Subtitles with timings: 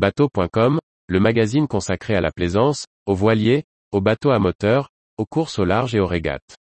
[0.00, 0.78] Bateau.com,
[1.08, 4.88] le magazine consacré à la plaisance, aux voiliers, aux bateaux à moteur,
[5.18, 6.56] aux courses au large et aux régates.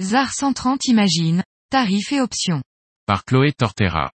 [0.00, 2.62] ZAR 130 Imagine, tarifs et options.
[3.04, 4.10] Par Chloé Tortera.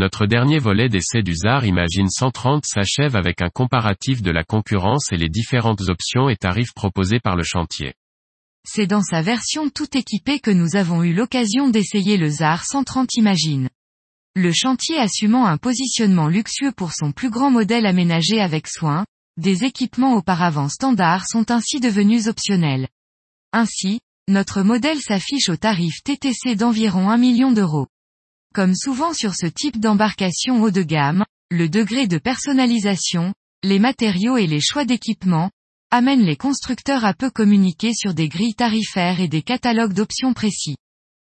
[0.00, 5.12] Notre dernier volet d'essai du ZAR Imagine 130 s'achève avec un comparatif de la concurrence
[5.12, 7.92] et les différentes options et tarifs proposés par le chantier.
[8.66, 13.14] C'est dans sa version tout équipée que nous avons eu l'occasion d'essayer le ZAR 130
[13.16, 13.68] Imagine.
[14.34, 19.04] Le chantier assumant un positionnement luxueux pour son plus grand modèle aménagé avec soin,
[19.36, 22.88] des équipements auparavant standards sont ainsi devenus optionnels.
[23.52, 27.88] Ainsi, notre modèle s'affiche au tarif TTC d'environ 1 million d'euros.
[28.52, 33.32] Comme souvent sur ce type d'embarcation haut de gamme, le degré de personnalisation,
[33.62, 35.50] les matériaux et les choix d'équipement,
[35.92, 40.76] amènent les constructeurs à peu communiquer sur des grilles tarifaires et des catalogues d'options précis.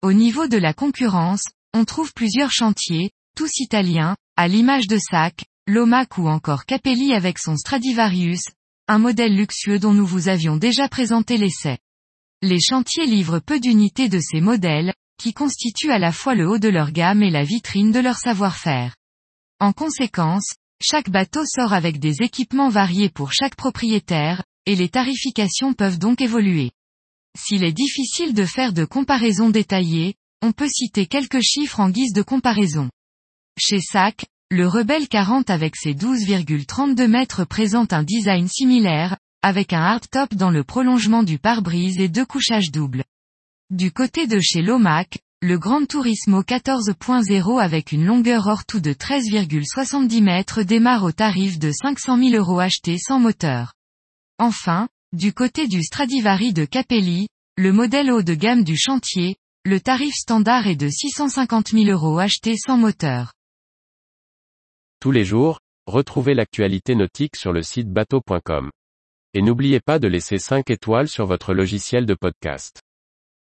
[0.03, 1.43] Au niveau de la concurrence,
[1.75, 7.39] on trouve plusieurs chantiers, tous italiens, à l'image de SAC, Lomac ou encore Capelli avec
[7.39, 8.43] son Stradivarius,
[8.87, 11.79] un modèle luxueux dont nous vous avions déjà présenté l'essai.
[12.43, 16.59] Les chantiers livrent peu d'unités de ces modèles, qui constituent à la fois le haut
[16.59, 18.97] de leur gamme et la vitrine de leur savoir-faire.
[19.61, 25.75] En conséquence, chaque bateau sort avec des équipements variés pour chaque propriétaire, et les tarifications
[25.75, 26.71] peuvent donc évoluer.
[27.39, 32.15] S'il est difficile de faire de comparaisons détaillées, on peut citer quelques chiffres en guise
[32.15, 32.89] de comparaison.
[33.59, 39.83] Chez SAC, le Rebelle 40 avec ses 12,32 mètres présente un design similaire, avec un
[39.83, 43.05] hardtop dans le prolongement du pare-brise et deux couchages doubles.
[43.71, 48.93] Du côté de chez Lomac, le Grand Turismo 14.0 avec une longueur hors tout de
[48.93, 53.75] 13,70 mètres démarre au tarif de 500 000 euros achetés sans moteur.
[54.41, 59.79] Enfin, du côté du Stradivari de Capelli, le modèle haut de gamme du chantier, le
[59.79, 63.35] tarif standard est de 650 000 euros achetés sans moteur.
[64.99, 68.69] Tous les jours, retrouvez l'actualité nautique sur le site bateau.com.
[69.33, 72.81] Et n'oubliez pas de laisser 5 étoiles sur votre logiciel de podcast.